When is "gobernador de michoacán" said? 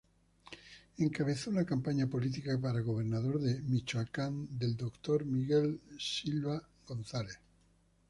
2.79-4.47